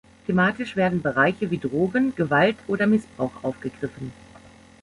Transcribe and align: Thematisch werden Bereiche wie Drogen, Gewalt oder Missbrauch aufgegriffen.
Thematisch 0.25 0.75
werden 0.75 1.03
Bereiche 1.03 1.51
wie 1.51 1.59
Drogen, 1.59 2.15
Gewalt 2.15 2.55
oder 2.67 2.87
Missbrauch 2.87 3.43
aufgegriffen. 3.43 4.11